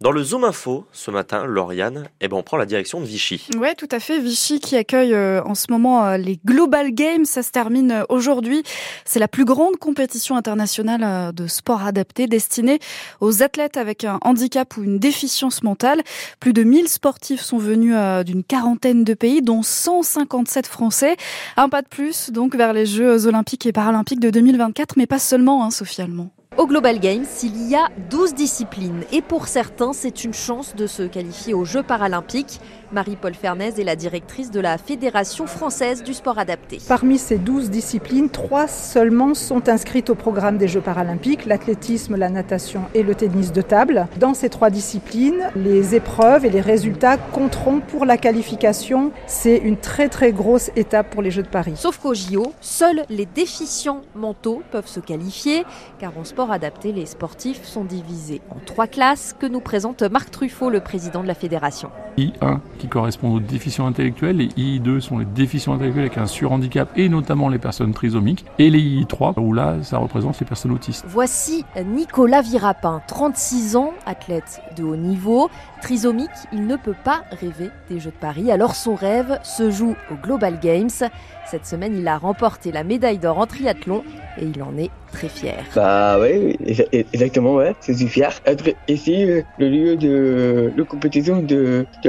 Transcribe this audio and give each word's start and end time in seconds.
Dans 0.00 0.12
le 0.12 0.22
Zoom 0.22 0.44
Info, 0.44 0.86
ce 0.92 1.10
matin, 1.10 1.44
Lauriane, 1.44 2.04
eh 2.20 2.28
ben, 2.28 2.36
on 2.36 2.44
prend 2.44 2.56
la 2.56 2.66
direction 2.66 3.00
de 3.00 3.04
Vichy. 3.04 3.48
Ouais, 3.58 3.74
tout 3.74 3.88
à 3.90 3.98
fait. 3.98 4.20
Vichy 4.20 4.60
qui 4.60 4.76
accueille 4.76 5.12
euh, 5.12 5.42
en 5.42 5.56
ce 5.56 5.66
moment 5.70 6.06
euh, 6.06 6.16
les 6.16 6.38
Global 6.46 6.92
Games. 6.92 7.24
Ça 7.24 7.42
se 7.42 7.50
termine 7.50 7.90
euh, 7.90 8.04
aujourd'hui. 8.08 8.62
C'est 9.04 9.18
la 9.18 9.26
plus 9.26 9.44
grande 9.44 9.76
compétition 9.76 10.36
internationale 10.36 11.34
de 11.34 11.48
sport 11.48 11.82
adapté 11.82 12.28
destinée 12.28 12.78
aux 13.20 13.42
athlètes 13.42 13.76
avec 13.76 14.04
un 14.04 14.20
handicap 14.22 14.76
ou 14.76 14.84
une 14.84 15.00
déficience 15.00 15.64
mentale. 15.64 16.02
Plus 16.38 16.52
de 16.52 16.62
1000 16.62 16.86
sportifs 16.86 17.40
sont 17.40 17.58
venus 17.58 17.96
d'une 18.24 18.44
quarantaine 18.44 19.02
de 19.02 19.14
pays, 19.14 19.42
dont 19.42 19.64
157 19.64 20.68
Français. 20.68 21.16
Un 21.56 21.68
pas 21.68 21.82
de 21.82 21.88
plus, 21.88 22.30
donc, 22.30 22.54
vers 22.54 22.72
les 22.72 22.86
Jeux 22.86 23.26
olympiques 23.26 23.66
et 23.66 23.72
paralympiques 23.72 24.20
de 24.20 24.30
2024, 24.30 24.96
mais 24.96 25.08
pas 25.08 25.18
seulement, 25.18 25.64
hein, 25.64 25.72
Sophie 25.72 26.02
Allemand. 26.02 26.30
Au 26.58 26.66
Global 26.66 26.98
Games, 26.98 27.24
il 27.44 27.68
y 27.68 27.76
a 27.76 27.88
12 28.10 28.34
disciplines 28.34 29.04
et 29.12 29.22
pour 29.22 29.46
certains, 29.46 29.92
c'est 29.92 30.24
une 30.24 30.34
chance 30.34 30.74
de 30.74 30.88
se 30.88 31.04
qualifier 31.04 31.54
aux 31.54 31.64
Jeux 31.64 31.84
paralympiques. 31.84 32.60
Marie-Paul 32.90 33.34
Fernez 33.34 33.74
est 33.78 33.84
la 33.84 33.94
directrice 33.94 34.50
de 34.50 34.58
la 34.58 34.76
Fédération 34.76 35.46
française 35.46 36.02
du 36.02 36.14
sport 36.14 36.36
adapté. 36.36 36.78
Parmi 36.88 37.16
ces 37.16 37.38
12 37.38 37.70
disciplines, 37.70 38.28
trois 38.28 38.66
seulement 38.66 39.34
sont 39.34 39.68
inscrites 39.68 40.10
au 40.10 40.16
programme 40.16 40.58
des 40.58 40.66
Jeux 40.66 40.80
paralympiques, 40.80 41.46
l'athlétisme, 41.46 42.16
la 42.16 42.28
natation 42.28 42.86
et 42.92 43.04
le 43.04 43.14
tennis 43.14 43.52
de 43.52 43.62
table. 43.62 44.08
Dans 44.16 44.34
ces 44.34 44.48
trois 44.48 44.70
disciplines, 44.70 45.50
les 45.54 45.94
épreuves 45.94 46.44
et 46.44 46.50
les 46.50 46.62
résultats 46.62 47.18
compteront 47.18 47.78
pour 47.78 48.04
la 48.04 48.16
qualification. 48.16 49.12
C'est 49.28 49.58
une 49.58 49.76
très 49.76 50.08
très 50.08 50.32
grosse 50.32 50.72
étape 50.74 51.10
pour 51.10 51.22
les 51.22 51.30
Jeux 51.30 51.44
de 51.44 51.48
Paris. 51.48 51.74
Sauf 51.76 51.98
qu'au 51.98 52.14
JO, 52.14 52.52
seuls 52.60 53.04
les 53.10 53.26
déficients 53.26 54.00
mentaux 54.16 54.64
peuvent 54.72 54.88
se 54.88 54.98
qualifier, 54.98 55.64
car 56.00 56.18
en 56.18 56.24
sport 56.24 56.47
adapté, 56.52 56.92
les 56.92 57.06
sportifs 57.06 57.64
sont 57.64 57.84
divisés 57.84 58.40
en 58.50 58.58
trois 58.64 58.86
classes 58.86 59.34
que 59.38 59.46
nous 59.46 59.60
présente 59.60 60.02
Marc 60.02 60.30
Truffaut, 60.30 60.70
le 60.70 60.80
président 60.80 61.22
de 61.22 61.28
la 61.28 61.34
fédération. 61.34 61.90
I1 62.26 62.58
qui 62.78 62.88
correspond 62.88 63.34
aux 63.34 63.40
déficients 63.40 63.86
intellectuels, 63.86 64.36
les 64.36 64.48
I2 64.48 65.00
sont 65.00 65.18
les 65.18 65.24
déficients 65.24 65.74
intellectuels 65.74 66.06
avec 66.06 66.18
un 66.18 66.26
surhandicap 66.26 66.90
et 66.96 67.08
notamment 67.08 67.48
les 67.48 67.58
personnes 67.58 67.92
trisomiques, 67.92 68.44
et 68.58 68.70
les 68.70 68.80
I3 68.80 69.34
où 69.38 69.52
là 69.52 69.76
ça 69.82 69.98
représente 69.98 70.38
les 70.40 70.46
personnes 70.46 70.72
autistes. 70.72 71.04
Voici 71.08 71.64
Nicolas 71.84 72.42
Virapin, 72.42 73.02
36 73.06 73.76
ans, 73.76 73.92
athlète 74.06 74.60
de 74.76 74.84
haut 74.84 74.96
niveau, 74.96 75.50
trisomique, 75.82 76.30
il 76.52 76.66
ne 76.66 76.76
peut 76.76 76.94
pas 77.04 77.22
rêver 77.40 77.70
des 77.90 78.00
Jeux 78.00 78.10
de 78.10 78.16
Paris, 78.16 78.50
alors 78.50 78.74
son 78.74 78.94
rêve 78.94 79.38
se 79.42 79.70
joue 79.70 79.96
au 80.10 80.14
Global 80.14 80.58
Games. 80.60 80.90
Cette 81.50 81.64
semaine, 81.64 81.96
il 81.96 82.06
a 82.06 82.18
remporté 82.18 82.72
la 82.72 82.84
médaille 82.84 83.18
d'or 83.18 83.38
en 83.38 83.46
triathlon 83.46 84.02
et 84.38 84.44
il 84.44 84.62
en 84.62 84.76
est 84.76 84.90
très 85.12 85.28
fier. 85.28 85.64
Bah 85.74 86.18
oui, 86.20 86.58
exactement, 87.14 87.54
ouais. 87.54 87.74
Je 87.86 87.94
suis 87.94 88.06
fier 88.06 88.30
d'être 88.44 88.68
ici, 88.86 89.24
le 89.58 89.68
lieu 89.68 89.96
de, 89.96 90.70
de 90.76 90.82
compétition 90.82 91.40
de, 91.40 91.86
de 92.04 92.07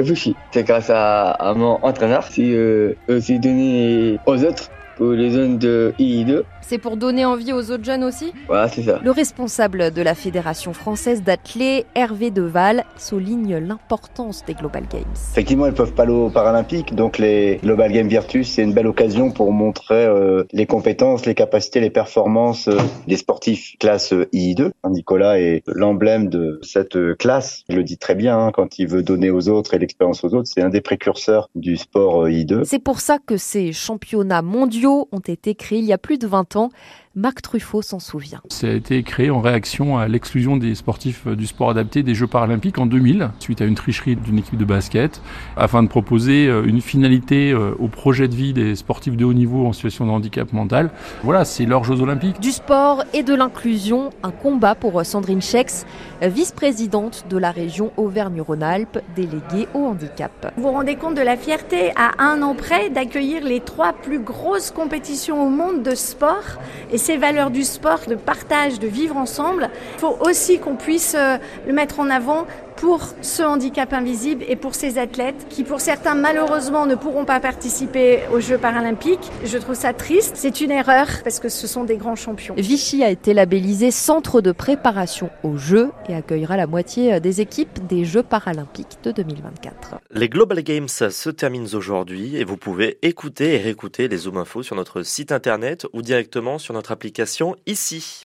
C'est 0.52 0.64
grâce 0.64 0.90
à, 0.90 1.54
mon 1.56 1.78
entraîneur. 1.82 2.28
Qui 2.28 2.54
euh, 2.54 2.94
aussi 3.08 3.38
donné 3.40 4.20
aux 4.26 4.44
autres 4.44 4.70
pour 5.00 5.12
les 5.12 5.30
zones 5.30 5.56
de 5.56 5.94
I2 5.98 6.42
c'est 6.70 6.78
pour 6.78 6.96
donner 6.96 7.24
envie 7.24 7.52
aux 7.52 7.72
autres 7.72 7.82
jeunes 7.82 8.04
aussi 8.04 8.32
Voilà, 8.46 8.68
c'est 8.68 8.82
ça. 8.82 9.00
Le 9.02 9.10
responsable 9.10 9.90
de 9.90 10.02
la 10.02 10.14
Fédération 10.14 10.72
française 10.72 11.24
d'athlètes, 11.24 11.84
Hervé 11.96 12.30
Deval, 12.30 12.84
souligne 12.96 13.56
l'importance 13.56 14.44
des 14.46 14.54
Global 14.54 14.84
Games. 14.88 15.02
Effectivement, 15.32 15.66
ils 15.66 15.72
peuvent 15.72 15.94
pas 15.94 16.04
aller 16.04 16.12
aux 16.12 16.30
Paralympiques, 16.30 16.94
donc 16.94 17.18
les 17.18 17.58
Global 17.64 17.90
Games 17.90 18.06
Virtus, 18.06 18.52
c'est 18.52 18.62
une 18.62 18.72
belle 18.72 18.86
occasion 18.86 19.32
pour 19.32 19.50
montrer 19.50 20.04
euh, 20.04 20.44
les 20.52 20.66
compétences, 20.66 21.26
les 21.26 21.34
capacités, 21.34 21.80
les 21.80 21.90
performances 21.90 22.68
euh, 22.68 22.78
des 23.08 23.16
sportifs 23.16 23.76
classe 23.80 24.12
I2. 24.12 24.70
Nicolas 24.88 25.40
est 25.40 25.64
l'emblème 25.66 26.28
de 26.28 26.60
cette 26.62 27.16
classe. 27.16 27.64
Il 27.68 27.74
le 27.74 27.82
dit 27.82 27.98
très 27.98 28.14
bien 28.14 28.38
hein, 28.38 28.52
quand 28.52 28.78
il 28.78 28.86
veut 28.86 29.02
donner 29.02 29.30
aux 29.30 29.48
autres 29.48 29.74
et 29.74 29.78
l'expérience 29.80 30.22
aux 30.22 30.34
autres. 30.34 30.48
C'est 30.52 30.62
un 30.62 30.68
des 30.68 30.80
précurseurs 30.80 31.48
du 31.56 31.76
sport 31.76 32.26
euh, 32.26 32.30
I2. 32.30 32.62
C'est 32.62 32.78
pour 32.78 33.00
ça 33.00 33.18
que 33.18 33.36
ces 33.36 33.72
championnats 33.72 34.42
mondiaux 34.42 34.89
ont 34.90 35.20
été 35.20 35.54
créés 35.54 35.78
il 35.78 35.84
y 35.84 35.92
a 35.92 35.98
plus 35.98 36.18
de 36.18 36.26
20 36.26 36.56
ans 36.56 36.70
Marc 37.16 37.42
Truffaut 37.42 37.82
s'en 37.82 37.98
souvient. 37.98 38.40
Ça 38.50 38.68
a 38.68 38.70
été 38.70 39.02
créé 39.02 39.30
en 39.30 39.40
réaction 39.40 39.98
à 39.98 40.06
l'exclusion 40.06 40.56
des 40.56 40.76
sportifs 40.76 41.26
du 41.26 41.44
sport 41.48 41.70
adapté 41.70 42.04
des 42.04 42.14
Jeux 42.14 42.28
paralympiques 42.28 42.78
en 42.78 42.86
2000, 42.86 43.30
suite 43.40 43.60
à 43.60 43.64
une 43.64 43.74
tricherie 43.74 44.14
d'une 44.14 44.38
équipe 44.38 44.56
de 44.56 44.64
basket, 44.64 45.20
afin 45.56 45.82
de 45.82 45.88
proposer 45.88 46.46
euh, 46.46 46.62
une 46.64 46.80
finalité 46.80 47.50
euh, 47.50 47.72
au 47.80 47.88
projet 47.88 48.28
de 48.28 48.36
vie 48.36 48.52
des 48.52 48.76
sportifs 48.76 49.16
de 49.16 49.24
haut 49.24 49.32
niveau 49.32 49.66
en 49.66 49.72
situation 49.72 50.06
de 50.06 50.12
handicap 50.12 50.52
mental. 50.52 50.90
Voilà, 51.24 51.44
c'est 51.44 51.66
leurs 51.66 51.82
Jeux 51.82 52.00
olympiques. 52.00 52.38
Du 52.38 52.52
sport 52.52 53.02
et 53.12 53.24
de 53.24 53.34
l'inclusion, 53.34 54.10
un 54.22 54.30
combat 54.30 54.76
pour 54.76 55.04
Sandrine 55.04 55.42
Chex, 55.42 55.86
vice-présidente 56.22 57.24
de 57.28 57.38
la 57.38 57.50
région 57.50 57.90
Auvergne-Rhône-Alpes, 57.96 59.00
déléguée 59.16 59.66
au 59.74 59.80
handicap. 59.86 60.52
Vous 60.56 60.62
vous 60.62 60.70
rendez 60.70 60.94
compte 60.94 61.16
de 61.16 61.22
la 61.22 61.36
fierté 61.36 61.90
à 61.96 62.22
un 62.22 62.40
an 62.42 62.54
près 62.54 62.88
d'accueillir 62.88 63.42
les 63.44 63.58
trois 63.58 63.94
plus 63.94 64.20
grosses 64.20 64.70
compétitions 64.70 65.44
au 65.44 65.48
monde 65.48 65.82
de 65.82 65.96
sport 65.96 66.60
et 66.92 66.99
ces 67.00 67.16
valeurs 67.16 67.50
du 67.50 67.64
sport, 67.64 68.00
de 68.06 68.14
partage, 68.14 68.78
de 68.78 68.86
vivre 68.86 69.16
ensemble, 69.16 69.70
il 69.94 70.00
faut 70.00 70.16
aussi 70.20 70.58
qu'on 70.58 70.76
puisse 70.76 71.16
euh, 71.18 71.38
le 71.66 71.72
mettre 71.72 71.98
en 71.98 72.10
avant 72.10 72.46
pour 72.80 73.00
ce 73.20 73.42
handicap 73.42 73.92
invisible 73.92 74.42
et 74.48 74.56
pour 74.56 74.74
ces 74.74 74.96
athlètes 74.96 75.46
qui, 75.50 75.64
pour 75.64 75.80
certains, 75.80 76.14
malheureusement, 76.14 76.86
ne 76.86 76.94
pourront 76.94 77.26
pas 77.26 77.38
participer 77.38 78.20
aux 78.32 78.40
Jeux 78.40 78.56
paralympiques. 78.56 79.30
Je 79.44 79.58
trouve 79.58 79.74
ça 79.74 79.92
triste. 79.92 80.32
C'est 80.36 80.62
une 80.62 80.70
erreur 80.70 81.06
parce 81.22 81.40
que 81.40 81.50
ce 81.50 81.66
sont 81.66 81.84
des 81.84 81.98
grands 81.98 82.16
champions. 82.16 82.54
Vichy 82.56 83.04
a 83.04 83.10
été 83.10 83.34
labellisé 83.34 83.90
centre 83.90 84.40
de 84.40 84.50
préparation 84.50 85.28
aux 85.44 85.58
Jeux 85.58 85.90
et 86.08 86.14
accueillera 86.14 86.56
la 86.56 86.66
moitié 86.66 87.20
des 87.20 87.42
équipes 87.42 87.86
des 87.86 88.06
Jeux 88.06 88.22
paralympiques 88.22 88.98
de 89.04 89.12
2024. 89.12 89.96
Les 90.12 90.30
Global 90.30 90.62
Games 90.62 90.88
se 90.88 91.30
terminent 91.30 91.68
aujourd'hui 91.74 92.36
et 92.36 92.44
vous 92.44 92.56
pouvez 92.56 92.98
écouter 93.02 93.56
et 93.56 93.58
réécouter 93.58 94.08
les 94.08 94.16
Zoom 94.16 94.38
Infos 94.38 94.62
sur 94.62 94.76
notre 94.76 95.02
site 95.02 95.32
internet 95.32 95.86
ou 95.92 96.00
directement 96.00 96.58
sur 96.58 96.72
notre 96.72 96.92
application 96.92 97.56
ici. 97.66 98.18